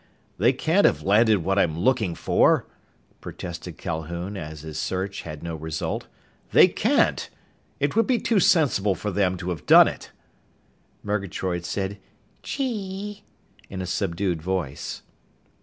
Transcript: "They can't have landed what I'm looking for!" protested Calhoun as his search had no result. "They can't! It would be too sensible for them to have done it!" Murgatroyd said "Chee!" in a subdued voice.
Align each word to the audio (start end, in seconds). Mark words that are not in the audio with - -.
"They 0.39 0.51
can't 0.51 0.85
have 0.85 1.03
landed 1.03 1.43
what 1.43 1.59
I'm 1.59 1.77
looking 1.77 2.15
for!" 2.15 2.65
protested 3.19 3.77
Calhoun 3.77 4.35
as 4.35 4.61
his 4.61 4.79
search 4.79 5.21
had 5.21 5.43
no 5.43 5.55
result. 5.55 6.07
"They 6.53 6.69
can't! 6.69 7.29
It 7.79 7.95
would 7.95 8.07
be 8.07 8.17
too 8.17 8.39
sensible 8.39 8.95
for 8.95 9.11
them 9.11 9.37
to 9.37 9.51
have 9.51 9.67
done 9.67 9.87
it!" 9.87 10.09
Murgatroyd 11.03 11.65
said 11.65 11.99
"Chee!" 12.41 13.23
in 13.69 13.79
a 13.79 13.85
subdued 13.85 14.41
voice. 14.41 15.03